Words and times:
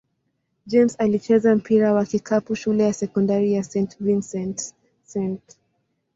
James 0.67 0.95
alicheza 0.99 1.55
mpira 1.55 1.93
wa 1.93 2.05
kikapu 2.05 2.55
shule 2.55 2.83
ya 2.83 2.93
sekondari 2.93 3.63
St. 3.63 3.97
Vincent-St. 3.99 5.57